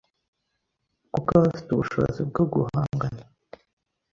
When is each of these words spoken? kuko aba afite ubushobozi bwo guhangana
kuko 1.13 1.29
aba 1.37 1.47
afite 1.51 1.69
ubushobozi 1.71 2.19
bwo 2.29 2.43
guhangana 2.53 3.23